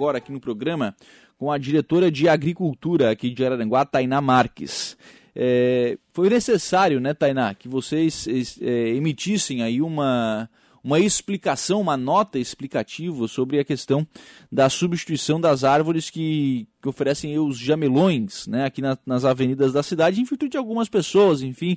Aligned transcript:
agora 0.00 0.18
aqui 0.18 0.30
no 0.30 0.38
programa 0.38 0.94
com 1.36 1.50
a 1.50 1.58
diretora 1.58 2.08
de 2.08 2.28
Agricultura 2.28 3.10
aqui 3.10 3.30
de 3.30 3.44
Araranguá, 3.44 3.84
Tainá 3.84 4.20
Marques. 4.20 4.96
É, 5.34 5.98
foi 6.12 6.30
necessário, 6.30 7.00
né, 7.00 7.12
Tainá, 7.12 7.52
que 7.52 7.66
vocês 7.68 8.28
é, 8.62 8.90
emitissem 8.90 9.60
aí 9.60 9.82
uma, 9.82 10.48
uma 10.84 11.00
explicação, 11.00 11.80
uma 11.80 11.96
nota 11.96 12.38
explicativa 12.38 13.26
sobre 13.26 13.58
a 13.58 13.64
questão 13.64 14.06
da 14.52 14.68
substituição 14.68 15.40
das 15.40 15.64
árvores 15.64 16.10
que, 16.10 16.68
que 16.80 16.88
oferecem 16.88 17.36
os 17.36 17.58
jamelões 17.58 18.46
né, 18.46 18.66
aqui 18.66 18.80
na, 18.80 18.96
nas 19.04 19.24
avenidas 19.24 19.72
da 19.72 19.82
cidade, 19.82 20.20
em 20.20 20.24
virtude 20.24 20.52
de 20.52 20.58
algumas 20.58 20.88
pessoas, 20.88 21.42
enfim, 21.42 21.76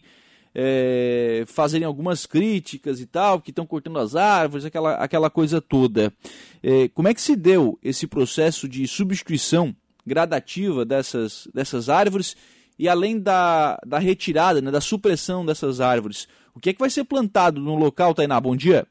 é, 0.53 1.43
fazerem 1.47 1.85
algumas 1.85 2.25
críticas 2.25 2.99
e 2.99 3.05
tal, 3.05 3.39
que 3.39 3.51
estão 3.51 3.65
cortando 3.65 3.99
as 3.99 4.15
árvores, 4.15 4.65
aquela, 4.65 4.95
aquela 4.95 5.29
coisa 5.29 5.61
toda. 5.61 6.13
É, 6.61 6.89
como 6.89 7.07
é 7.07 7.13
que 7.13 7.21
se 7.21 7.35
deu 7.35 7.79
esse 7.83 8.07
processo 8.07 8.67
de 8.67 8.87
substituição 8.87 9.75
gradativa 10.05 10.85
dessas, 10.85 11.47
dessas 11.53 11.89
árvores 11.89 12.35
e 12.77 12.89
além 12.89 13.19
da, 13.19 13.79
da 13.85 13.99
retirada, 13.99 14.61
né, 14.61 14.71
da 14.71 14.81
supressão 14.81 15.45
dessas 15.45 15.79
árvores? 15.79 16.27
O 16.53 16.59
que 16.59 16.69
é 16.69 16.73
que 16.73 16.79
vai 16.79 16.89
ser 16.89 17.05
plantado 17.05 17.61
no 17.61 17.75
local, 17.75 18.13
Tainá? 18.13 18.39
Bom 18.39 18.55
dia. 18.55 18.85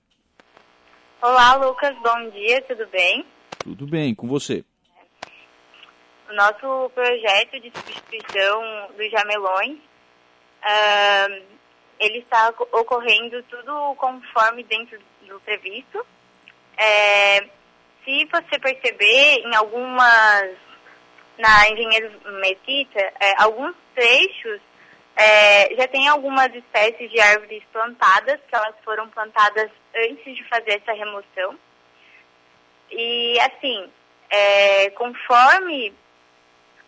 Olá, 1.20 1.54
Lucas. 1.56 1.94
Bom 2.02 2.30
dia, 2.30 2.62
tudo 2.62 2.86
bem? 2.90 3.26
Tudo 3.58 3.86
bem, 3.86 4.14
com 4.14 4.26
você. 4.26 4.64
O 6.30 6.34
nosso 6.34 6.90
projeto 6.94 7.60
de 7.60 7.70
substituição 7.74 8.62
dos 8.96 9.10
jamelões 9.10 9.78
Uh, 10.60 11.59
ele 12.00 12.18
está 12.18 12.52
ocorrendo 12.72 13.42
tudo 13.44 13.94
conforme 13.96 14.64
dentro 14.64 14.98
do 15.22 15.38
previsto. 15.40 16.04
É, 16.76 17.40
se 18.04 18.24
você 18.24 18.58
perceber 18.58 19.42
em 19.44 19.54
algumas, 19.54 20.56
na 21.38 21.68
Engenheiro 21.70 22.10
Mesquita, 22.40 23.00
é, 23.20 23.34
alguns 23.42 23.74
trechos 23.94 24.60
é, 25.16 25.74
já 25.76 25.86
tem 25.88 26.08
algumas 26.08 26.48
espécies 26.54 27.10
de 27.10 27.20
árvores 27.20 27.62
plantadas, 27.72 28.40
que 28.48 28.56
elas 28.56 28.74
foram 28.82 29.08
plantadas 29.10 29.70
antes 29.94 30.34
de 30.34 30.42
fazer 30.48 30.80
essa 30.80 30.92
remoção. 30.92 31.58
E 32.90 33.38
assim, 33.40 33.90
é, 34.30 34.90
conforme 34.90 35.92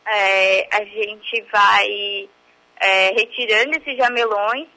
é, 0.07 0.69
a 0.75 0.85
gente 0.85 1.43
vai 1.53 2.29
é, 2.81 3.09
retirando 3.11 3.77
esses 3.77 3.97
jamelões, 3.97 4.69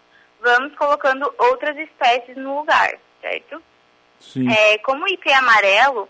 vamos 0.46 0.76
colocando 0.76 1.34
outras 1.40 1.76
espécies 1.76 2.38
no 2.38 2.60
lugar, 2.60 3.00
certo? 3.20 3.62
Sim. 4.20 4.48
É, 4.48 4.78
como 4.78 5.04
o 5.04 5.08
ipê 5.08 5.34
amarelo, 5.34 6.08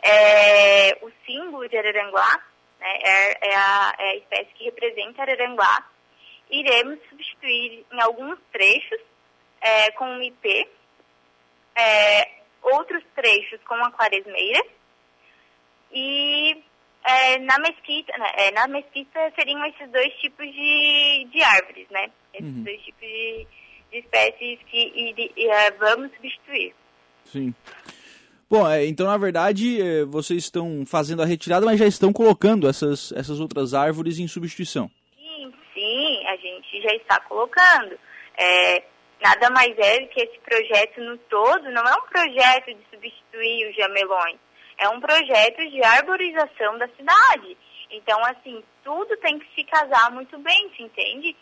é, 0.00 0.96
o 1.02 1.10
símbolo 1.26 1.68
de 1.68 1.76
Araranguá, 1.76 2.44
né, 2.78 2.98
é, 3.02 3.48
é, 3.48 3.56
a, 3.56 3.94
é, 3.98 4.10
a, 4.10 4.16
espécie 4.16 4.54
que 4.54 4.64
representa 4.64 5.22
Araranguá, 5.22 5.84
iremos 6.48 7.00
substituir 7.10 7.84
em 7.92 8.00
alguns 8.00 8.38
trechos 8.52 9.00
é, 9.60 9.90
com 9.92 10.16
o 10.16 10.22
ipê, 10.22 10.68
é, 11.74 12.30
outros 12.62 13.02
trechos 13.16 13.60
com 13.66 13.74
a 13.74 13.90
quaresmeira, 13.90 14.64
e 15.90 16.62
é, 17.06 17.38
na 17.38 17.56
mesquita, 17.60 18.12
né, 18.18 18.32
é, 18.36 18.50
na 18.50 18.66
mesquita 18.66 19.32
seriam 19.38 19.64
esses 19.66 19.88
dois 19.92 20.12
tipos 20.14 20.44
de, 20.46 21.28
de 21.30 21.42
árvores, 21.42 21.86
né? 21.88 22.10
Esses 22.34 22.48
uhum. 22.48 22.64
dois 22.64 22.82
tipos 22.82 23.00
de, 23.00 23.46
de 23.92 23.98
espécies 23.98 24.58
que 24.66 24.76
e, 24.76 25.32
e, 25.36 25.46
uh, 25.46 25.78
vamos 25.78 26.10
substituir. 26.16 26.74
Sim. 27.24 27.54
Bom, 28.50 28.68
é, 28.68 28.86
então 28.86 29.06
na 29.06 29.16
verdade 29.16 29.80
é, 29.80 30.04
vocês 30.04 30.44
estão 30.44 30.84
fazendo 30.84 31.22
a 31.22 31.26
retirada, 31.26 31.64
mas 31.64 31.78
já 31.78 31.86
estão 31.86 32.12
colocando 32.12 32.68
essas, 32.68 33.12
essas 33.12 33.38
outras 33.38 33.72
árvores 33.72 34.18
em 34.18 34.26
substituição. 34.26 34.90
Sim, 35.16 35.52
sim, 35.74 36.26
a 36.26 36.36
gente 36.36 36.82
já 36.82 36.94
está 36.94 37.20
colocando. 37.20 37.96
É, 38.36 38.82
nada 39.22 39.48
mais 39.50 39.76
é 39.78 40.06
que 40.06 40.20
esse 40.20 40.38
projeto 40.40 41.00
no 41.02 41.16
todo 41.18 41.70
não 41.70 41.82
é 41.82 41.94
um 41.94 42.08
projeto 42.08 42.66
de 42.66 42.80
substituir 42.90 43.70
os 43.70 43.76
jamelões 43.76 44.45
é 44.78 44.88
um 44.88 45.00
projeto 45.00 45.70
de 45.70 45.82
arborização 45.82 46.78
da 46.78 46.88
cidade. 46.88 47.56
Então, 47.90 48.18
assim, 48.24 48.62
tudo 48.84 49.16
tem 49.18 49.38
que 49.38 49.46
se 49.54 49.64
casar 49.64 50.10
muito 50.12 50.38
bem, 50.38 50.70
se 50.76 50.82
entende? 50.82 51.36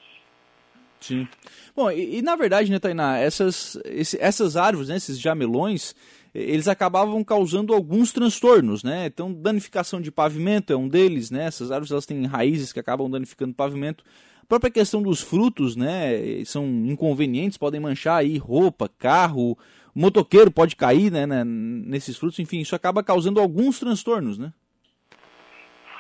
Sim. 1.01 1.29
Bom, 1.75 1.91
e, 1.91 2.19
e 2.19 2.23
na 2.23 2.37
verdade, 2.37 2.71
né, 2.71 2.79
Tainá, 2.79 3.19
essas, 3.19 3.79
esse, 3.85 4.19
essas 4.21 4.57
árvores, 4.57 4.89
né, 4.89 4.97
esses 4.97 5.19
jamelões, 5.19 5.95
eles 6.35 6.67
acabavam 6.67 7.23
causando 7.23 7.73
alguns 7.73 8.13
transtornos, 8.13 8.83
né? 8.83 9.07
Então, 9.07 9.33
danificação 9.33 10.01
de 10.01 10.11
pavimento 10.11 10.73
é 10.73 10.77
um 10.77 10.89
deles, 10.89 11.31
né? 11.31 11.45
Essas 11.45 11.71
árvores 11.71 11.93
elas 11.93 12.07
têm 12.07 12.27
raízes 12.27 12.73
que 12.73 12.81
acabam 12.81 13.09
danificando 13.09 13.53
o 13.53 13.55
pavimento. 13.55 14.03
A 14.43 14.47
própria 14.47 14.71
questão 14.71 15.01
dos 15.01 15.21
frutos, 15.21 15.77
né? 15.77 16.45
São 16.45 16.67
inconvenientes, 16.67 17.57
podem 17.57 17.81
manchar 17.81 18.19
aí 18.19 18.37
roupa, 18.37 18.91
carro, 18.99 19.57
motoqueiro 19.95 20.51
pode 20.51 20.75
cair 20.75 21.11
né, 21.11 21.27
né, 21.27 21.43
nesses 21.45 22.17
frutos, 22.17 22.39
enfim, 22.39 22.61
isso 22.61 22.75
acaba 22.75 23.03
causando 23.03 23.41
alguns 23.41 23.79
transtornos, 23.79 24.39
né? 24.39 24.53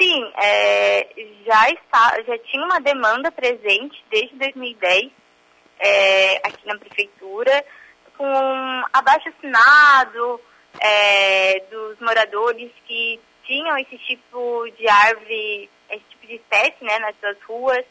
Sim, 0.00 0.32
é, 0.42 1.06
já, 1.46 1.68
está, 1.70 2.22
já 2.26 2.38
tinha 2.38 2.64
uma 2.64 2.80
demanda 2.80 3.30
presente 3.30 4.04
desde 4.10 4.34
2010 4.36 5.10
é, 5.78 6.36
aqui 6.38 6.66
na 6.66 6.76
prefeitura, 6.78 7.64
com 8.16 8.82
abaixo 8.92 9.28
assinado 9.28 10.40
é, 10.80 11.60
dos 11.70 11.98
moradores 12.00 12.70
que 12.86 13.20
tinham 13.44 13.76
esse 13.78 13.96
tipo 13.98 14.68
de 14.76 14.88
árvore, 14.88 15.70
esse 15.90 16.04
tipo 16.10 16.26
de 16.26 16.34
espécie 16.34 16.82
né, 16.82 16.98
nas 16.98 17.14
suas 17.20 17.36
ruas, 17.46 17.84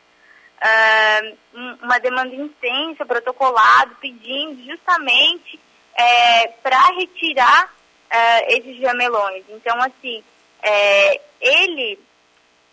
uh, 0.63 1.37
uma 1.83 1.99
demanda 1.99 2.35
intensa, 2.35 3.05
protocolado, 3.05 3.95
pedindo 4.01 4.63
justamente 4.63 5.59
é, 5.95 6.47
para 6.61 6.87
retirar 6.97 7.73
é, 8.09 8.57
esses 8.57 8.77
jamelões. 8.77 9.43
Então, 9.49 9.77
assim, 9.81 10.23
é, 10.61 11.21
ele 11.41 11.99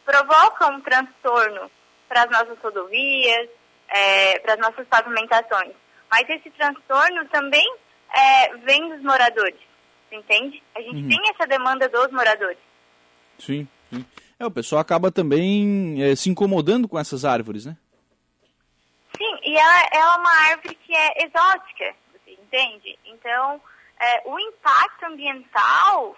provoca 0.04 0.66
um 0.68 0.80
transtorno 0.80 1.70
para 2.08 2.24
as 2.24 2.30
nossas 2.30 2.58
rodovias, 2.58 3.48
é, 3.88 4.38
para 4.40 4.54
as 4.54 4.60
nossas 4.60 4.86
pavimentações. 4.88 5.72
Mas 6.10 6.28
esse 6.28 6.50
transtorno 6.50 7.24
também 7.26 7.64
é, 8.12 8.56
vem 8.58 8.88
dos 8.88 9.02
moradores, 9.02 9.60
entende? 10.10 10.62
A 10.74 10.80
gente 10.80 11.02
uhum. 11.02 11.08
tem 11.08 11.30
essa 11.30 11.46
demanda 11.46 11.88
dos 11.88 12.10
moradores. 12.10 12.58
Sim, 13.38 13.66
sim. 13.88 14.04
É, 14.38 14.46
o 14.46 14.50
pessoal 14.50 14.80
acaba 14.80 15.10
também 15.10 16.02
é, 16.02 16.16
se 16.16 16.28
incomodando 16.28 16.88
com 16.88 16.98
essas 16.98 17.24
árvores, 17.24 17.66
né? 17.66 17.76
Sim, 19.16 19.36
e 19.44 19.56
ela, 19.56 19.88
ela 19.92 20.14
é 20.14 20.18
uma 20.18 20.34
árvore 20.48 20.74
que 20.74 20.94
é 20.94 21.24
exótica 21.24 21.94
entende? 22.50 22.98
Então, 23.04 23.60
é, 24.00 24.22
o 24.28 24.38
impacto 24.38 25.04
ambiental 25.04 26.16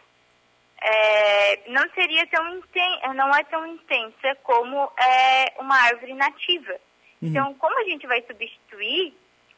é, 0.81 1.70
não 1.70 1.84
seria 1.94 2.26
tão 2.26 2.56
inten 2.56 3.00
não 3.15 3.31
é 3.31 3.44
tão 3.44 3.66
intensa 3.66 4.34
como 4.43 4.91
é, 4.98 5.54
uma 5.60 5.76
árvore 5.76 6.15
nativa. 6.15 6.72
Uhum. 7.20 7.28
Então, 7.28 7.54
como 7.54 7.78
a 7.78 7.84
gente 7.84 8.06
vai 8.06 8.22
substituir 8.22 9.15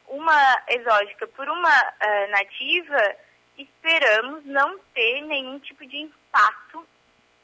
uma 0.09 0.63
exótica 0.69 1.27
por 1.29 1.49
uma 1.49 1.81
uh, 1.81 2.31
nativa, 2.31 3.17
esperamos 3.57 4.45
não 4.45 4.79
ter 4.95 5.23
nenhum 5.23 5.59
tipo 5.61 5.87
de 5.87 5.97
impacto 5.97 6.87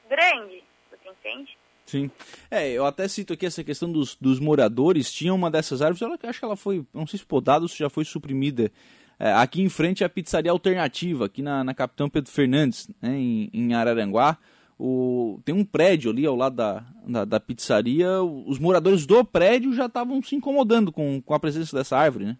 grande, 0.09 0.63
você 0.91 1.09
entende? 1.09 1.57
Sim. 1.87 2.11
É, 2.51 2.71
eu 2.71 2.85
até 2.85 3.09
cito 3.09 3.33
aqui 3.33 3.47
essa 3.47 3.65
questão 3.65 3.91
dos, 3.91 4.15
dos 4.17 4.39
moradores. 4.39 5.11
Tinha 5.13 5.35
uma 5.35 5.51
dessas 5.51 5.83
árvores, 5.83 6.03
ela, 6.03 6.19
acho 6.23 6.39
que 6.39 6.45
ela 6.45 6.57
foi, 6.57 6.85
não 6.93 7.07
sei 7.07 7.19
se 7.19 7.27
podada 7.27 7.63
ou 7.63 7.69
se 7.69 7.79
já 7.79 7.89
foi 7.89 8.05
suprimida 8.05 8.71
é, 9.21 9.33
aqui 9.35 9.61
em 9.61 9.69
frente 9.69 10.03
é 10.03 10.07
a 10.07 10.09
pizzaria 10.09 10.51
alternativa, 10.51 11.27
aqui 11.27 11.43
na, 11.43 11.63
na 11.63 11.75
Capitão 11.75 12.09
Pedro 12.09 12.33
Fernandes, 12.33 12.89
né, 13.03 13.11
em, 13.11 13.51
em 13.53 13.75
Araranguá. 13.75 14.39
O, 14.79 15.39
tem 15.45 15.55
um 15.55 15.63
prédio 15.63 16.11
ali 16.11 16.25
ao 16.25 16.35
lado 16.35 16.57
da, 16.57 16.83
da, 17.07 17.25
da 17.27 17.39
pizzaria. 17.39 18.23
Os 18.23 18.59
moradores 18.59 19.05
do 19.05 19.23
prédio 19.23 19.75
já 19.75 19.85
estavam 19.85 20.23
se 20.23 20.35
incomodando 20.35 20.91
com, 20.91 21.21
com 21.21 21.35
a 21.35 21.39
presença 21.39 21.77
dessa 21.77 21.99
árvore, 21.99 22.25
né? 22.25 22.37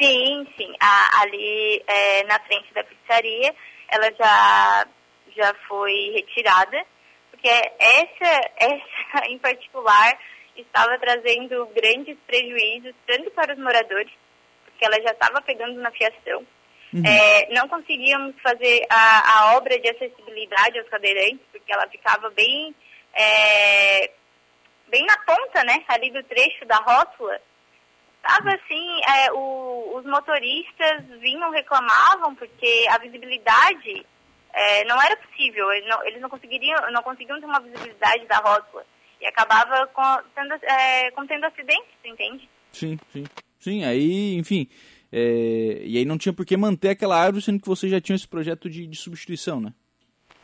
Sim, 0.00 0.46
sim. 0.56 0.72
A, 0.80 1.20
ali 1.20 1.82
é, 1.86 2.24
na 2.24 2.40
frente 2.40 2.72
da 2.72 2.82
pizzaria, 2.82 3.54
ela 3.88 4.10
já, 4.18 4.86
já 5.36 5.54
foi 5.68 6.12
retirada, 6.14 6.82
porque 7.30 7.48
essa, 7.78 8.50
essa 8.56 9.26
em 9.28 9.38
particular 9.38 10.18
estava 10.56 10.98
trazendo 10.98 11.66
grandes 11.74 12.16
prejuízos 12.26 12.94
tanto 13.06 13.30
para 13.32 13.52
os 13.52 13.58
moradores 13.58 14.10
porque 14.82 14.86
ela 14.86 15.02
já 15.02 15.12
estava 15.12 15.40
pegando 15.42 15.80
na 15.80 15.90
fiação. 15.92 16.44
Uhum. 16.92 17.02
É, 17.06 17.48
não 17.54 17.68
conseguíamos 17.68 18.34
fazer 18.42 18.82
a, 18.90 19.38
a, 19.38 19.56
obra 19.56 19.78
de 19.78 19.88
acessibilidade 19.88 20.78
aos 20.78 20.88
cadeirantes, 20.88 21.46
porque 21.50 21.72
ela 21.72 21.88
ficava 21.88 22.28
bem, 22.30 22.74
é, 23.14 24.10
bem 24.88 25.06
na 25.06 25.16
ponta, 25.18 25.64
né, 25.64 25.84
ali 25.88 26.10
do 26.10 26.22
trecho 26.24 26.66
da 26.66 26.76
rótula. 26.76 27.40
Estava 28.16 28.50
assim, 28.54 29.00
é, 29.08 29.32
o, 29.32 29.96
os 29.96 30.04
motoristas 30.04 31.06
vinham, 31.20 31.50
reclamavam, 31.50 32.34
porque 32.34 32.86
a 32.90 32.98
visibilidade 32.98 34.04
é, 34.52 34.84
não 34.84 35.00
era 35.00 35.16
possível, 35.16 35.72
eles 35.72 35.88
não, 35.88 36.04
eles 36.04 36.20
não, 36.20 36.28
conseguiriam, 36.28 36.78
não 36.90 37.02
conseguiam 37.02 37.40
ter 37.40 37.46
uma 37.46 37.60
visibilidade 37.60 38.26
da 38.26 38.36
rótula 38.38 38.84
e 39.20 39.26
acabava 39.26 39.86
com, 39.88 40.02
tendo, 40.34 40.54
é, 40.54 41.10
contendo 41.12 41.46
acidentes, 41.46 41.94
entende? 42.04 42.48
Sim, 42.70 42.98
sim. 43.10 43.24
Sim, 43.62 43.84
aí, 43.84 44.34
enfim, 44.34 44.68
é, 45.12 45.82
e 45.84 45.96
aí 45.96 46.04
não 46.04 46.18
tinha 46.18 46.32
por 46.32 46.44
que 46.44 46.56
manter 46.56 46.88
aquela 46.88 47.16
árvore, 47.16 47.44
sendo 47.44 47.60
que 47.60 47.68
você 47.68 47.88
já 47.88 48.00
tinha 48.00 48.16
esse 48.16 48.26
projeto 48.26 48.68
de, 48.68 48.88
de 48.88 48.96
substituição, 48.96 49.60
né? 49.60 49.72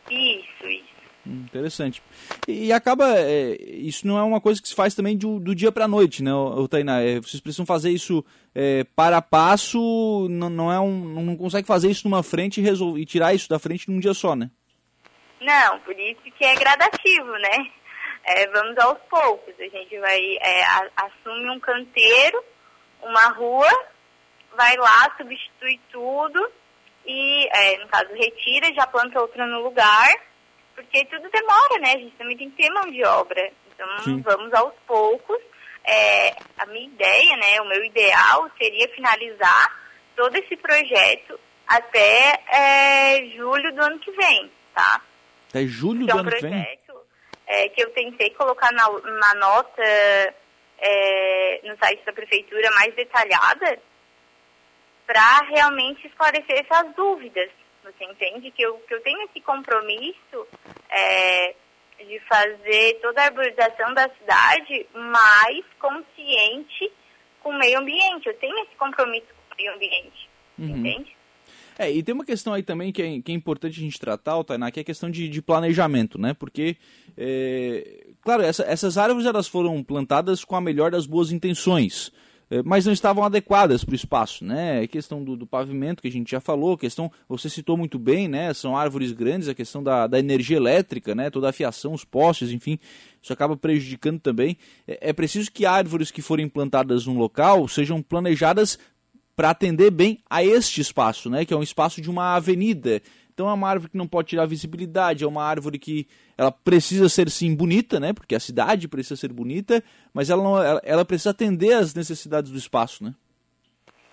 Isso, 0.08 0.68
isso. 0.68 0.88
Hum, 1.26 1.44
interessante. 1.44 2.00
E, 2.46 2.72
acaba, 2.72 3.18
é, 3.18 3.56
isso 3.60 4.06
não 4.06 4.16
é 4.16 4.22
uma 4.22 4.40
coisa 4.40 4.62
que 4.62 4.68
se 4.68 4.74
faz 4.74 4.94
também 4.94 5.16
do, 5.16 5.40
do 5.40 5.52
dia 5.52 5.72
para 5.72 5.86
a 5.86 5.88
noite, 5.88 6.22
né, 6.22 6.32
o 6.32 6.68
Tainá? 6.68 7.00
É, 7.00 7.16
vocês 7.16 7.40
precisam 7.40 7.66
fazer 7.66 7.90
isso 7.90 8.24
é, 8.54 8.84
para 8.94 9.20
passo, 9.20 10.28
não, 10.30 10.48
não, 10.48 10.72
é 10.72 10.78
um, 10.78 11.24
não 11.24 11.36
consegue 11.36 11.66
fazer 11.66 11.90
isso 11.90 12.08
numa 12.08 12.22
frente 12.22 12.60
e, 12.60 12.62
resolver, 12.62 13.00
e 13.00 13.04
tirar 13.04 13.34
isso 13.34 13.48
da 13.48 13.58
frente 13.58 13.90
num 13.90 13.98
dia 13.98 14.14
só, 14.14 14.36
né? 14.36 14.48
Não, 15.40 15.80
por 15.80 15.98
isso 15.98 16.22
que 16.38 16.44
é 16.44 16.54
gradativo, 16.54 17.32
né? 17.32 17.68
É, 18.24 18.46
vamos 18.48 18.78
aos 18.78 18.98
poucos. 19.10 19.54
A 19.58 19.64
gente 19.64 19.98
vai, 19.98 20.20
é, 20.40 20.62
assume 20.96 21.50
um 21.50 21.58
canteiro, 21.58 22.44
uma 23.02 23.28
rua, 23.28 23.68
vai 24.56 24.76
lá, 24.76 25.14
substitui 25.16 25.80
tudo 25.90 26.52
e, 27.06 27.48
é, 27.50 27.78
no 27.78 27.88
caso, 27.88 28.12
retira, 28.12 28.72
já 28.74 28.86
planta 28.86 29.20
outra 29.20 29.46
no 29.46 29.62
lugar, 29.62 30.08
porque 30.74 31.04
tudo 31.06 31.30
demora, 31.30 31.78
né? 31.80 31.94
A 31.94 31.98
gente 31.98 32.16
também 32.16 32.36
tem 32.36 32.50
que 32.50 32.62
ter 32.62 32.70
mão 32.70 32.90
de 32.90 33.04
obra. 33.04 33.50
Então, 33.72 33.98
Sim. 34.00 34.20
vamos 34.20 34.52
aos 34.52 34.74
poucos. 34.86 35.38
É, 35.84 36.36
a 36.58 36.66
minha 36.66 36.86
ideia, 36.86 37.36
né, 37.36 37.60
o 37.62 37.68
meu 37.68 37.82
ideal 37.82 38.50
seria 38.58 38.88
finalizar 38.90 39.80
todo 40.14 40.36
esse 40.36 40.54
projeto 40.56 41.40
até 41.66 42.42
é, 42.52 43.26
julho 43.36 43.74
do 43.74 43.82
ano 43.82 43.98
que 43.98 44.10
vem, 44.10 44.52
tá? 44.74 45.00
Até 45.48 45.66
julho 45.66 46.04
do 46.04 46.10
é 46.10 46.14
um 46.14 46.18
ano 46.18 46.30
que 46.30 46.40
vem? 46.40 46.50
projeto 46.50 46.78
é, 47.46 47.68
que 47.70 47.82
eu 47.82 47.90
tentei 47.90 48.30
colocar 48.30 48.70
na, 48.72 48.86
na 48.90 49.34
nota 49.36 49.82
é, 50.78 51.60
no 51.64 51.76
site 51.78 52.04
da 52.04 52.12
prefeitura 52.12 52.70
mais 52.72 52.94
detalhada, 52.94 53.78
para 55.06 55.40
realmente 55.48 56.06
esclarecer 56.06 56.66
essas 56.66 56.94
dúvidas. 56.94 57.50
Você 57.82 58.04
entende 58.04 58.50
que 58.50 58.62
eu, 58.62 58.74
que 58.86 58.94
eu 58.94 59.00
tenho 59.00 59.22
esse 59.22 59.40
compromisso 59.40 60.46
é, 60.90 61.54
de 61.98 62.20
fazer 62.28 62.98
toda 63.00 63.22
a 63.22 63.26
arborização 63.26 63.94
da 63.94 64.08
cidade 64.18 64.86
mais 64.94 65.64
consciente 65.78 66.92
com 67.40 67.50
o 67.50 67.58
meio 67.58 67.78
ambiente. 67.78 68.26
Eu 68.26 68.34
tenho 68.34 68.56
esse 68.64 68.74
compromisso 68.76 69.26
com 69.26 69.54
o 69.54 69.56
meio 69.56 69.74
ambiente, 69.74 70.28
uhum. 70.58 70.76
entende? 70.76 71.16
É, 71.78 71.90
e 71.90 72.02
tem 72.02 72.12
uma 72.12 72.24
questão 72.24 72.52
aí 72.52 72.62
também 72.62 72.92
que 72.92 73.00
é, 73.00 73.20
que 73.22 73.30
é 73.30 73.34
importante 73.34 73.78
a 73.78 73.82
gente 73.82 74.00
tratar, 74.00 74.42
Tainá, 74.42 74.68
que 74.70 74.80
é 74.80 74.82
a 74.82 74.84
questão 74.84 75.08
de, 75.08 75.28
de 75.28 75.40
planejamento, 75.40 76.20
né? 76.20 76.34
Porque, 76.34 76.76
é, 77.16 78.07
claro, 78.28 78.42
essa, 78.42 78.62
essas 78.64 78.98
árvores 78.98 79.24
elas 79.24 79.48
foram 79.48 79.82
plantadas 79.82 80.44
com 80.44 80.54
a 80.54 80.60
melhor 80.60 80.90
das 80.90 81.06
boas 81.06 81.32
intenções. 81.32 82.12
Eh, 82.50 82.60
mas 82.62 82.84
não 82.84 82.92
estavam 82.92 83.24
adequadas 83.24 83.82
para 83.82 83.94
o 83.94 83.96
espaço, 83.96 84.44
né? 84.44 84.82
A 84.82 84.86
questão 84.86 85.24
do, 85.24 85.34
do, 85.34 85.46
pavimento 85.46 86.02
que 86.02 86.08
a 86.08 86.12
gente 86.12 86.30
já 86.30 86.38
falou, 86.38 86.76
questão, 86.76 87.10
você 87.26 87.48
citou 87.48 87.74
muito 87.74 87.98
bem, 87.98 88.28
né? 88.28 88.52
São 88.52 88.76
árvores 88.76 89.12
grandes, 89.12 89.48
a 89.48 89.54
questão 89.54 89.82
da, 89.82 90.06
da 90.06 90.18
energia 90.18 90.58
elétrica, 90.58 91.14
né? 91.14 91.30
Toda 91.30 91.48
a 91.48 91.52
fiação, 91.54 91.94
os 91.94 92.04
postes, 92.04 92.50
enfim, 92.50 92.78
isso 93.22 93.32
acaba 93.32 93.56
prejudicando 93.56 94.20
também. 94.20 94.58
É, 94.86 95.08
é 95.08 95.12
preciso 95.14 95.50
que 95.50 95.64
árvores 95.64 96.10
que 96.10 96.20
forem 96.20 96.50
plantadas 96.50 97.06
num 97.06 97.16
local 97.16 97.66
sejam 97.66 98.02
planejadas 98.02 98.78
para 99.34 99.48
atender 99.48 99.90
bem 99.90 100.18
a 100.28 100.44
este 100.44 100.82
espaço, 100.82 101.30
né? 101.30 101.46
Que 101.46 101.54
é 101.54 101.56
um 101.56 101.62
espaço 101.62 101.98
de 102.02 102.10
uma 102.10 102.34
avenida. 102.34 103.00
Então 103.38 103.48
é 103.48 103.52
uma 103.52 103.70
árvore 103.70 103.92
que 103.92 103.96
não 103.96 104.08
pode 104.08 104.30
tirar 104.30 104.46
visibilidade, 104.46 105.22
é 105.22 105.26
uma 105.28 105.44
árvore 105.44 105.78
que 105.78 106.08
ela 106.36 106.50
precisa 106.50 107.08
ser 107.08 107.30
sim 107.30 107.54
bonita, 107.54 108.00
né? 108.00 108.12
Porque 108.12 108.34
a 108.34 108.40
cidade 108.40 108.88
precisa 108.88 109.14
ser 109.14 109.32
bonita, 109.32 109.80
mas 110.12 110.28
ela, 110.28 110.42
não, 110.42 110.60
ela, 110.60 110.82
ela 110.82 111.04
precisa 111.04 111.30
atender 111.30 111.72
às 111.72 111.94
necessidades 111.94 112.50
do 112.50 112.58
espaço, 112.58 113.04
né? 113.04 113.14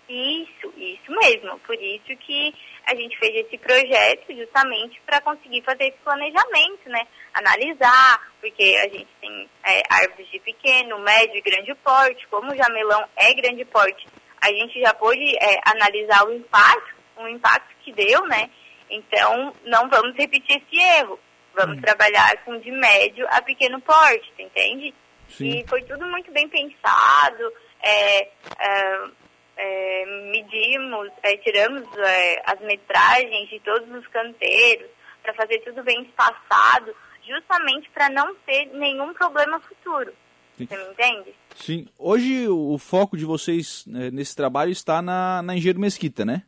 Isso, 0.08 0.72
isso 0.76 1.10
mesmo. 1.10 1.58
Por 1.66 1.74
isso 1.74 2.16
que 2.24 2.54
a 2.86 2.94
gente 2.94 3.18
fez 3.18 3.34
esse 3.44 3.58
projeto 3.58 4.32
justamente 4.32 5.02
para 5.04 5.20
conseguir 5.20 5.60
fazer 5.62 5.88
esse 5.88 5.98
planejamento, 6.04 6.88
né? 6.88 7.04
Analisar, 7.34 8.30
porque 8.40 8.78
a 8.78 8.88
gente 8.96 9.08
tem 9.20 9.48
é, 9.66 9.82
árvores 9.90 10.30
de 10.30 10.38
pequeno, 10.38 11.00
médio 11.00 11.36
e 11.36 11.42
grande 11.42 11.74
porte. 11.82 12.28
Como 12.28 12.52
o 12.52 12.56
jamelão 12.56 13.04
é 13.16 13.34
grande 13.34 13.64
porte, 13.64 14.06
a 14.40 14.52
gente 14.52 14.80
já 14.80 14.94
pôde 14.94 15.36
é, 15.42 15.58
analisar 15.64 16.24
o 16.28 16.32
impacto, 16.32 16.94
o 17.16 17.26
impacto 17.26 17.74
que 17.82 17.92
deu, 17.92 18.24
né? 18.28 18.48
Então, 18.90 19.52
não 19.64 19.88
vamos 19.88 20.16
repetir 20.16 20.62
esse 20.62 20.80
erro. 21.00 21.18
Vamos 21.54 21.78
hum. 21.78 21.80
trabalhar 21.80 22.44
com 22.44 22.58
de 22.58 22.70
médio 22.70 23.26
a 23.30 23.40
pequeno 23.40 23.80
porte, 23.80 24.32
entende? 24.38 24.94
Sim. 25.28 25.60
E 25.60 25.68
foi 25.68 25.82
tudo 25.82 26.06
muito 26.06 26.30
bem 26.32 26.48
pensado. 26.48 27.52
É, 27.82 28.22
é, 28.22 29.10
é, 29.56 30.30
medimos, 30.30 31.10
é, 31.22 31.36
tiramos 31.38 31.82
é, 31.96 32.42
as 32.44 32.60
metragens 32.60 33.48
de 33.48 33.60
todos 33.60 33.88
os 33.94 34.06
canteiros 34.08 34.88
para 35.22 35.34
fazer 35.34 35.58
tudo 35.60 35.82
bem 35.82 36.02
espaçado, 36.02 36.94
justamente 37.26 37.90
para 37.90 38.08
não 38.10 38.34
ter 38.46 38.66
nenhum 38.74 39.12
problema 39.14 39.58
futuro. 39.60 40.12
Sim. 40.56 40.66
Você 40.66 40.76
me 40.76 40.90
entende? 40.90 41.34
Sim. 41.54 41.86
Hoje 41.98 42.48
o 42.48 42.78
foco 42.78 43.16
de 43.16 43.24
vocês 43.24 43.84
né, 43.86 44.10
nesse 44.10 44.34
trabalho 44.34 44.70
está 44.70 45.02
na, 45.02 45.42
na 45.42 45.54
Engenheiro 45.54 45.80
Mesquita, 45.80 46.24
né? 46.24 46.42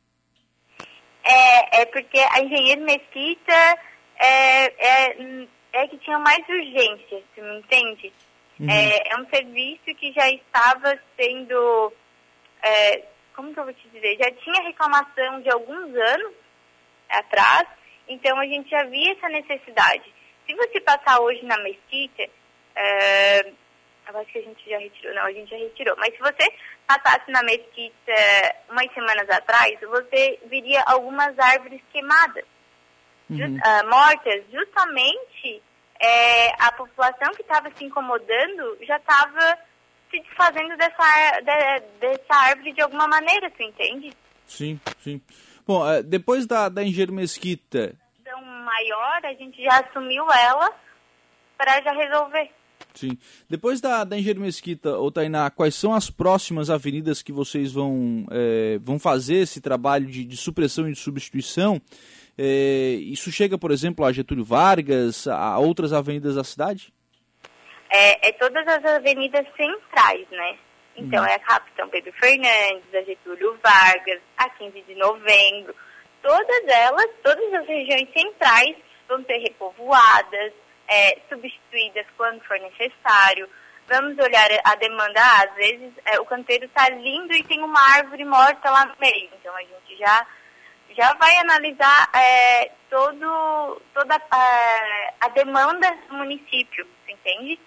É, 1.29 1.83
é 1.83 1.85
porque 1.85 2.19
a 2.19 2.41
Engenheiro 2.41 2.81
Mesquita 2.81 3.79
é, 4.19 4.65
é, 4.65 5.47
é 5.75 5.89
que 5.89 5.99
tinha 5.99 6.19
mais 6.19 6.41
urgência, 6.49 7.23
você 7.35 7.43
me 7.43 7.59
entende? 7.59 8.13
Uhum. 8.59 8.71
É, 8.71 9.13
é 9.13 9.21
um 9.21 9.29
serviço 9.29 9.95
que 9.95 10.11
já 10.13 10.27
estava 10.31 10.99
sendo, 11.21 11.93
é, 12.63 13.03
como 13.37 13.53
que 13.53 13.61
eu 13.61 13.65
vou 13.65 13.75
te 13.75 13.89
dizer, 13.91 14.17
já 14.17 14.31
tinha 14.31 14.63
reclamação 14.63 15.43
de 15.43 15.51
alguns 15.51 15.95
anos 15.95 16.35
atrás, 17.11 17.69
então 18.09 18.39
a 18.39 18.47
gente 18.47 18.71
já 18.71 18.85
via 18.85 19.13
essa 19.13 19.29
necessidade. 19.29 20.11
Se 20.47 20.55
você 20.55 20.81
passar 20.81 21.21
hoje 21.21 21.45
na 21.45 21.59
Mesquita, 21.59 22.27
é, 22.75 23.53
eu 24.09 24.21
acho 24.21 24.33
que 24.33 24.39
a 24.39 24.43
gente 24.43 24.71
já 24.71 24.79
retirou. 24.79 25.15
Não, 25.15 25.23
a 25.23 25.33
gente 25.33 25.51
já 25.51 25.57
retirou. 25.57 25.97
Mas 25.99 26.15
se 26.15 26.19
você 26.19 26.53
passasse 26.87 27.31
na 27.31 27.43
mesquita 27.43 28.13
umas 28.71 28.93
semanas 28.95 29.29
atrás, 29.31 29.79
você 29.81 30.39
viria 30.47 30.83
algumas 30.87 31.39
árvores 31.39 31.81
queimadas, 31.93 32.45
uhum. 33.31 33.37
just, 33.37 33.57
uh, 33.57 33.89
mortas, 33.89 34.45
justamente 34.51 35.63
é, 36.01 36.49
a 36.63 36.73
população 36.73 37.33
que 37.35 37.43
estava 37.43 37.71
se 37.77 37.85
incomodando 37.85 38.79
já 38.83 38.97
estava 38.97 39.59
se 40.11 40.21
desfazendo 40.21 40.77
dessa, 40.77 41.41
de, 41.41 41.81
dessa 42.01 42.35
árvore 42.35 42.73
de 42.73 42.81
alguma 42.81 43.07
maneira, 43.07 43.51
tu 43.51 43.63
entende? 43.63 44.13
Sim, 44.47 44.81
sim. 45.01 45.21
Bom, 45.67 45.87
é, 45.87 46.03
depois 46.03 46.47
da, 46.47 46.69
da 46.69 46.83
Engenheiro 46.83 47.13
Mesquita... 47.13 47.95
Então, 48.21 48.41
maior, 48.43 49.21
a 49.25 49.35
gente 49.35 49.63
já 49.63 49.81
assumiu 49.81 50.25
ela 50.31 50.71
para 51.59 51.83
já 51.83 51.93
resolver. 51.93 52.51
Sim. 52.95 53.17
Depois 53.49 53.81
da, 53.81 54.03
da 54.03 54.17
Engenheiro 54.17 54.41
Mesquita, 54.41 54.97
ou 54.97 55.13
Tainá, 55.13 55.51
quais 55.51 55.75
são 55.75 55.95
as 55.95 56.11
próximas 56.11 56.69
avenidas 56.69 57.23
que 57.23 57.33
vocês 57.33 57.73
vão, 57.73 58.27
é, 58.31 58.79
vão 58.81 58.99
fazer 58.99 59.37
esse 59.37 59.61
trabalho 59.61 60.07
de, 60.07 60.25
de 60.25 60.37
supressão 60.37 60.89
e 60.89 60.93
de 60.93 60.99
substituição? 60.99 61.81
É, 62.37 62.95
isso 63.01 63.31
chega, 63.31 63.59
por 63.59 63.71
exemplo, 63.71 64.05
a 64.05 64.13
Getúlio 64.13 64.45
Vargas, 64.45 65.27
a 65.27 65.59
outras 65.59 65.93
avenidas 65.93 66.35
da 66.35 66.45
cidade? 66.45 66.93
É, 67.91 68.29
é 68.29 68.33
todas 68.33 68.67
as 68.67 68.85
avenidas 68.85 69.47
centrais, 69.57 70.27
né? 70.31 70.59
Então, 70.97 71.23
uhum. 71.23 71.29
é 71.29 71.35
a 71.35 71.39
Capitão 71.39 71.89
Pedro 71.89 72.13
Fernandes, 72.15 72.95
a 72.95 73.03
Getúlio 73.03 73.59
Vargas, 73.63 74.21
a 74.37 74.49
15 74.51 74.83
de 74.83 74.95
novembro. 74.97 75.75
Todas 76.23 76.65
elas, 76.67 77.07
todas 77.23 77.55
as 77.55 77.67
regiões 77.67 78.09
centrais 78.13 78.77
vão 79.09 79.25
ser 79.25 79.39
repovoadas, 79.39 80.53
é, 80.89 81.19
substituídas 81.29 82.07
quando 82.17 82.41
for 82.45 82.59
necessário. 82.59 83.49
Vamos 83.89 84.19
olhar 84.19 84.49
a 84.65 84.75
demanda. 84.75 85.21
às 85.43 85.55
vezes 85.55 85.93
é, 86.05 86.19
o 86.21 86.27
canteiro 86.27 86.65
está 86.67 86.89
lindo 86.91 87.33
e 87.35 87.45
tem 87.45 87.63
uma 87.63 87.81
árvore 87.97 88.25
morta 88.25 88.71
lá 88.71 88.87
no 88.87 88.95
meio. 89.01 89.31
Então 89.39 89.55
a 89.55 89.61
gente 89.61 89.97
já, 89.99 90.27
já 90.97 91.15
vai 91.15 91.37
analisar 91.39 92.11
é, 92.15 92.71
todo, 92.91 93.81
toda 93.95 94.21
a, 94.31 95.13
a, 95.21 95.29
demanda 95.29 95.91
do 96.09 96.17
município, 96.17 96.87
entende? 97.09 97.59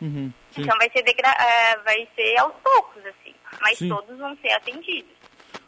Uhum, 0.00 0.32
então 0.56 0.78
vai 0.78 0.88
ser, 0.90 1.02
degra 1.02 1.28
é, 1.28 1.76
vai 1.78 2.08
ser 2.14 2.38
aos 2.38 2.54
poucos, 2.62 3.04
assim, 3.04 3.34
mas 3.60 3.78
sim. 3.78 3.88
todos 3.88 4.16
vão 4.16 4.36
ser 4.36 4.52
atendidos. 4.52 5.18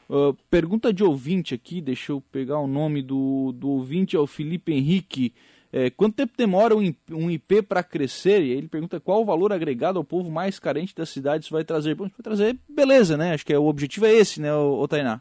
Uh, 0.08 0.34
pergunta 0.50 0.92
de 0.92 1.04
ouvinte 1.04 1.54
aqui, 1.54 1.80
deixa 1.80 2.10
eu 2.10 2.20
pegar 2.20 2.58
o 2.58 2.66
nome 2.66 3.00
do, 3.00 3.52
do 3.52 3.68
ouvinte, 3.68 4.16
é 4.16 4.18
o 4.18 4.26
Felipe 4.26 4.72
Henrique. 4.72 5.32
É, 5.72 5.88
quanto 5.88 6.16
tempo 6.16 6.32
demora 6.36 6.74
um 6.74 7.30
IP 7.30 7.62
para 7.62 7.82
crescer? 7.82 8.42
E 8.42 8.52
aí 8.52 8.58
ele 8.58 8.68
pergunta 8.68 8.98
qual 8.98 9.22
o 9.22 9.24
valor 9.24 9.52
agregado 9.52 9.98
ao 9.98 10.04
povo 10.04 10.30
mais 10.30 10.58
carente 10.58 10.94
da 10.94 11.06
cidade 11.06 11.44
isso 11.44 11.54
vai 11.54 11.62
trazer. 11.62 11.94
Bom, 11.94 12.04
vai 12.04 12.22
trazer 12.22 12.58
beleza, 12.68 13.16
né? 13.16 13.34
Acho 13.34 13.46
que 13.46 13.52
é, 13.52 13.58
o 13.58 13.66
objetivo 13.66 14.06
é 14.06 14.12
esse, 14.12 14.40
né, 14.40 14.52
o 14.52 14.86
Tainá? 14.88 15.20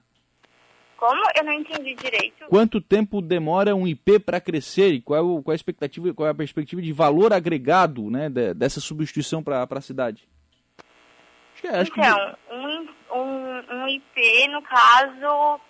Como? 0.98 1.22
Eu 1.38 1.46
não 1.46 1.54
entendi 1.54 1.96
direito. 1.96 2.46
Quanto 2.50 2.82
tempo 2.82 3.22
demora 3.22 3.74
um 3.74 3.88
IP 3.88 4.20
para 4.20 4.42
crescer 4.42 4.92
e 4.92 5.02
qual, 5.02 5.42
qual, 5.42 5.54
a 5.54 5.56
expectativa, 5.56 6.14
qual 6.14 6.28
é 6.28 6.32
a 6.32 6.36
perspectiva 6.36 6.82
de 6.82 6.92
valor 6.92 7.32
agregado 7.32 8.10
né, 8.10 8.30
dessa 8.54 8.82
substituição 8.82 9.42
para 9.42 9.66
a 9.70 9.82
cidade? 9.82 10.28
Acho 11.54 11.62
que, 11.62 11.68
é, 11.68 11.80
acho 11.80 11.92
então, 11.92 12.16
que... 12.16 12.54
um, 12.54 13.18
um, 13.18 13.84
um 13.84 13.88
IP, 13.88 14.48
no 14.50 14.62
caso, 14.62 15.62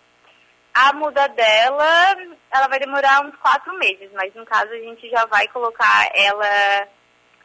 a 0.88 0.94
muda 0.94 1.28
dela, 1.28 2.16
ela 2.52 2.68
vai 2.68 2.80
demorar 2.80 3.26
uns 3.26 3.36
quatro 3.38 3.78
meses, 3.78 4.10
mas 4.14 4.34
no 4.34 4.46
caso 4.46 4.72
a 4.72 4.78
gente 4.78 5.10
já 5.10 5.26
vai 5.26 5.48
colocar 5.50 6.10
ela 6.14 6.88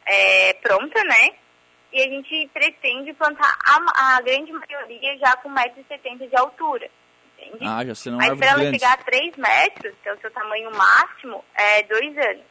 é, 0.05 0.53
pronta, 0.61 1.03
né? 1.03 1.31
E 1.91 2.01
a 2.01 2.09
gente 2.09 2.49
pretende 2.53 3.13
plantar 3.13 3.57
a, 3.65 4.17
a 4.17 4.21
grande 4.21 4.51
maioria 4.51 5.17
já 5.17 5.35
com 5.37 5.49
1,70m 5.49 6.29
de 6.29 6.35
altura. 6.37 6.89
Entende? 7.37 7.65
Ah, 7.65 7.85
já 7.85 7.95
serão 7.95 8.17
Mas 8.17 8.37
para 8.37 8.47
ela 8.47 8.71
chegar 8.71 8.93
a 8.93 8.97
3 8.97 9.35
metros, 9.37 9.93
que 10.01 10.09
é 10.09 10.13
o 10.13 10.19
seu 10.19 10.31
tamanho 10.31 10.71
máximo, 10.75 11.43
é 11.53 11.83
dois 11.83 12.17
anos. 12.17 12.43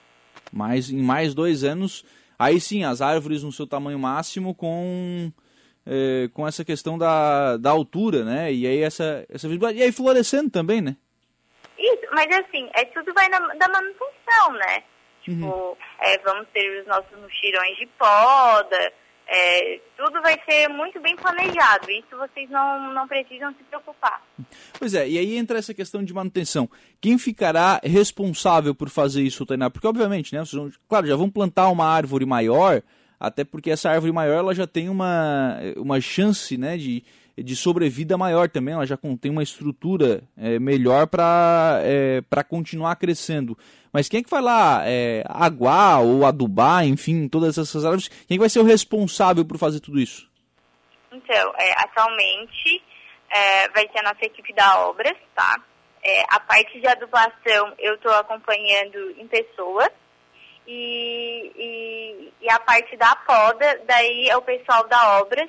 Mas 0.52 0.90
em 0.90 1.02
mais 1.02 1.34
dois 1.34 1.64
anos, 1.64 2.04
aí 2.38 2.60
sim, 2.60 2.84
as 2.84 3.00
árvores 3.00 3.42
no 3.42 3.52
seu 3.52 3.66
tamanho 3.66 3.98
máximo 3.98 4.54
com 4.54 5.32
é, 5.86 6.28
com 6.32 6.46
essa 6.46 6.64
questão 6.64 6.96
da, 6.96 7.56
da 7.56 7.70
altura, 7.70 8.24
né? 8.24 8.52
E 8.52 8.66
aí 8.66 8.80
essa, 8.82 9.24
essa 9.28 9.48
visibilidade. 9.48 9.78
E 9.78 9.82
aí 9.82 9.92
florescendo 9.92 10.50
também, 10.50 10.80
né? 10.80 10.96
Isso, 11.78 12.06
mas 12.12 12.26
assim, 12.36 12.68
é, 12.74 12.84
tudo 12.86 13.12
vai 13.14 13.28
na, 13.28 13.38
da 13.38 13.68
manutenção, 13.68 14.52
né? 14.52 14.82
Tipo, 15.22 15.46
uhum. 15.46 15.76
é, 16.00 16.18
vamos 16.18 16.46
ter 16.52 16.80
os 16.80 16.86
nossos 16.86 17.18
muxirões 17.18 17.76
de 17.78 17.86
poda, 17.98 18.92
é, 19.26 19.80
tudo 19.96 20.20
vai 20.20 20.38
ser 20.48 20.68
muito 20.68 21.00
bem 21.00 21.16
planejado. 21.16 21.90
Isso 21.90 22.16
vocês 22.16 22.48
não, 22.50 22.92
não 22.92 23.08
precisam 23.08 23.52
se 23.54 23.64
preocupar. 23.64 24.22
Pois 24.78 24.94
é, 24.94 25.08
e 25.08 25.18
aí 25.18 25.36
entra 25.36 25.58
essa 25.58 25.72
questão 25.72 26.04
de 26.04 26.12
manutenção. 26.12 26.68
Quem 27.00 27.18
ficará 27.18 27.80
responsável 27.82 28.74
por 28.74 28.90
fazer 28.90 29.22
isso, 29.22 29.46
Tainá? 29.46 29.70
Porque, 29.70 29.86
obviamente, 29.86 30.34
né? 30.34 30.40
Vocês 30.40 30.60
vão, 30.60 30.70
claro, 30.88 31.06
já 31.06 31.16
vão 31.16 31.30
plantar 31.30 31.70
uma 31.70 31.86
árvore 31.86 32.26
maior, 32.26 32.82
até 33.18 33.44
porque 33.44 33.70
essa 33.70 33.90
árvore 33.90 34.12
maior 34.12 34.38
ela 34.38 34.54
já 34.54 34.66
tem 34.66 34.88
uma, 34.88 35.58
uma 35.76 36.00
chance 36.00 36.56
né, 36.56 36.76
de, 36.76 37.04
de 37.36 37.56
sobrevida 37.56 38.16
maior 38.16 38.48
também, 38.48 38.74
ela 38.74 38.86
já 38.86 38.96
tem 39.20 39.30
uma 39.30 39.42
estrutura 39.42 40.22
é, 40.36 40.58
melhor 40.58 41.06
para 41.06 41.80
é, 41.82 42.22
continuar 42.48 42.96
crescendo. 42.96 43.56
Mas 43.92 44.08
quem 44.08 44.20
é 44.20 44.22
que 44.22 44.30
vai 44.30 44.42
lá 44.42 44.82
é, 44.84 45.22
aguar 45.28 46.02
ou 46.02 46.26
adubar, 46.26 46.84
enfim, 46.84 47.28
todas 47.28 47.56
essas 47.56 47.84
árvores? 47.84 48.08
Quem 48.26 48.36
é 48.36 48.38
vai 48.38 48.48
ser 48.48 48.60
o 48.60 48.64
responsável 48.64 49.44
por 49.44 49.56
fazer 49.56 49.80
tudo 49.80 50.00
isso? 50.00 50.28
Então, 51.12 51.52
é, 51.58 51.72
atualmente 51.80 52.82
é, 53.30 53.68
vai 53.68 53.88
ser 53.88 53.98
a 53.98 54.02
nossa 54.02 54.24
equipe 54.24 54.52
da 54.52 54.86
Obras, 54.86 55.16
tá? 55.34 55.56
É, 56.02 56.22
a 56.28 56.40
parte 56.40 56.80
de 56.80 56.86
adubação 56.86 57.72
eu 57.78 57.94
estou 57.94 58.12
acompanhando 58.12 59.10
em 59.16 59.26
pessoa 59.26 59.90
e, 60.66 61.52
e, 61.56 62.32
e, 62.40 62.50
a 62.50 62.58
parte 62.58 62.96
da 62.96 63.14
poda, 63.16 63.80
daí 63.86 64.28
é 64.28 64.36
o 64.36 64.42
pessoal 64.42 64.86
da 64.88 65.20
Obras 65.20 65.48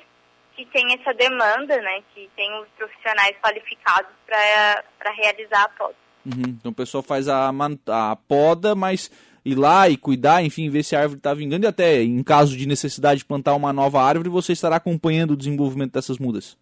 que 0.54 0.64
tem 0.66 0.86
essa 0.94 1.12
demanda, 1.12 1.76
né? 1.80 2.02
Que 2.14 2.30
tem 2.34 2.50
os 2.60 2.68
profissionais 2.78 3.36
qualificados 3.42 4.10
para 4.26 5.12
realizar 5.12 5.64
a 5.64 5.68
poda. 5.68 5.94
Uhum. 6.24 6.56
Então 6.58 6.72
o 6.72 6.74
pessoal 6.74 7.02
faz 7.02 7.28
a, 7.28 7.50
a 7.50 8.16
poda, 8.16 8.74
mas 8.74 9.10
ir 9.44 9.54
lá 9.54 9.88
e 9.88 9.96
cuidar, 9.96 10.42
enfim, 10.42 10.68
ver 10.68 10.82
se 10.82 10.96
a 10.96 11.00
árvore 11.00 11.18
está 11.18 11.32
vingando 11.32 11.66
e 11.66 11.68
até, 11.68 12.02
em 12.02 12.22
caso 12.22 12.56
de 12.56 12.66
necessidade 12.66 13.18
de 13.18 13.24
plantar 13.24 13.54
uma 13.54 13.72
nova 13.72 14.02
árvore, 14.02 14.28
você 14.28 14.52
estará 14.52 14.76
acompanhando 14.76 15.32
o 15.32 15.36
desenvolvimento 15.36 15.92
dessas 15.92 16.18
mudas. 16.18 16.58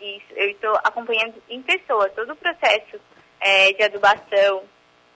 Isso, 0.00 0.32
eu 0.36 0.50
estou 0.50 0.74
acompanhando 0.84 1.34
em 1.48 1.62
pessoa 1.62 2.08
todo 2.10 2.32
o 2.32 2.36
processo 2.36 3.00
é, 3.40 3.72
de 3.72 3.82
adubação, 3.82 4.62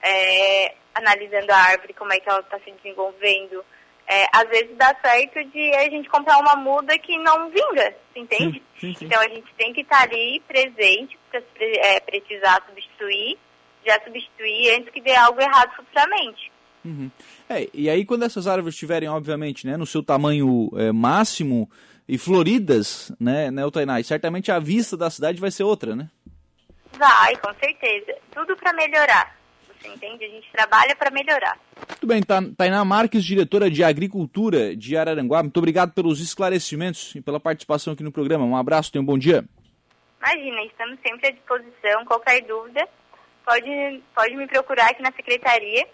é, 0.03 0.75
analisando 0.95 1.51
a 1.51 1.57
árvore, 1.57 1.95
como 1.95 2.13
é 2.13 2.21
que 2.21 2.29
ela 2.29 2.41
está 2.41 2.59
se 2.61 2.71
desenvolvendo, 2.71 3.65
é, 4.07 4.27
às 4.33 4.49
vezes 4.49 4.77
dá 4.77 4.95
certo 5.03 5.43
de 5.51 5.75
a 5.75 5.89
gente 5.89 6.09
comprar 6.09 6.39
uma 6.39 6.57
muda 6.57 6.97
que 6.99 7.17
não 7.19 7.51
vinga, 7.51 7.95
entende? 8.15 8.63
Sim, 8.79 8.93
sim, 8.93 8.95
sim. 8.95 9.05
Então 9.07 9.21
a 9.21 9.29
gente 9.29 9.53
tem 9.57 9.73
que 9.73 9.81
estar 9.81 10.03
ali 10.03 10.43
presente 10.47 11.19
para 11.31 11.43
é, 11.59 12.01
precisar 12.01 12.63
substituir, 12.69 13.39
já 13.85 13.99
substituir 14.05 14.77
antes 14.77 14.91
que 14.91 15.01
dê 15.01 15.15
algo 15.15 15.41
errado 15.41 15.75
futuramente. 15.75 16.53
Uhum. 16.85 17.11
É, 17.49 17.67
e 17.73 17.89
aí 17.89 18.05
quando 18.05 18.25
essas 18.25 18.47
árvores 18.47 18.75
estiverem, 18.75 19.09
obviamente, 19.09 19.67
né, 19.67 19.77
no 19.77 19.87
seu 19.87 20.03
tamanho 20.03 20.71
é, 20.77 20.93
máximo 20.93 21.71
e 22.07 22.19
floridas, 22.19 23.11
né, 23.19 23.51
né, 23.51 23.63
Tainai, 23.71 24.03
certamente 24.03 24.53
a 24.53 24.59
vista 24.59 24.99
da 24.99 25.09
cidade 25.09 25.41
vai 25.41 25.51
ser 25.51 25.65
outra, 25.65 25.97
né? 25.97 26.11
Vai, 26.93 27.35
com 27.37 27.53
certeza. 27.55 28.15
Tudo 28.31 28.55
para 28.57 28.73
melhorar 28.75 29.35
entende? 29.89 30.25
A 30.25 30.29
gente 30.29 30.51
trabalha 30.53 30.95
para 30.97 31.11
melhorar. 31.11 31.59
Muito 31.89 32.07
bem, 32.07 32.23
Tainá 32.57 32.85
Marques, 32.85 33.25
diretora 33.25 33.71
de 33.71 33.83
Agricultura 33.83 34.77
de 34.77 34.97
Araranguá, 34.97 35.43
muito 35.43 35.57
obrigado 35.57 35.93
pelos 35.93 36.21
esclarecimentos 36.21 37.15
e 37.15 37.21
pela 37.21 37.41
participação 37.41 37.93
aqui 37.93 38.03
no 38.03 38.13
programa. 38.13 38.45
Um 38.45 38.57
abraço, 38.57 38.93
tenha 38.93 39.03
um 39.03 39.07
bom 39.07 39.19
dia. 39.19 39.45
Imagina, 40.21 40.65
estamos 40.65 40.99
sempre 41.07 41.29
à 41.29 41.31
disposição. 41.31 42.05
Qualquer 42.07 42.43
dúvida, 42.43 42.89
pode, 43.45 44.03
pode 44.15 44.37
me 44.37 44.47
procurar 44.47 44.91
aqui 44.91 45.03
na 45.03 45.13
secretaria, 45.13 45.87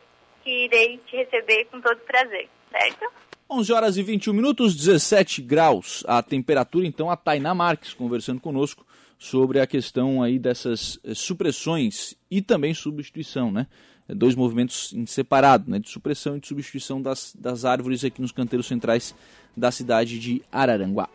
que 0.44 0.64
irei 0.64 0.98
te 1.06 1.16
receber 1.16 1.64
com 1.66 1.80
todo 1.80 1.98
prazer, 2.00 2.48
certo? 2.70 3.10
11 3.50 3.72
horas 3.72 3.96
e 3.96 4.02
21 4.02 4.32
minutos, 4.32 4.76
17 4.76 5.42
graus 5.42 6.04
a 6.06 6.22
temperatura. 6.22 6.86
Então, 6.86 7.10
a 7.10 7.16
Tainá 7.16 7.52
Marques 7.52 7.92
conversando 7.92 8.40
conosco 8.40 8.86
sobre 9.20 9.60
a 9.60 9.66
questão 9.66 10.22
aí 10.22 10.38
dessas 10.38 10.98
eh, 11.04 11.14
supressões 11.14 12.16
e 12.30 12.40
também 12.40 12.72
substituição, 12.72 13.52
né? 13.52 13.66
É 14.08 14.14
dois 14.14 14.34
movimentos 14.34 14.94
em 14.94 15.04
separado, 15.04 15.70
né? 15.70 15.78
De 15.78 15.90
supressão 15.90 16.38
e 16.38 16.40
de 16.40 16.48
substituição 16.48 17.02
das, 17.02 17.36
das 17.38 17.66
árvores 17.66 18.02
aqui 18.02 18.22
nos 18.22 18.32
canteiros 18.32 18.66
centrais 18.66 19.14
da 19.54 19.70
cidade 19.70 20.18
de 20.18 20.42
Araranguá. 20.50 21.06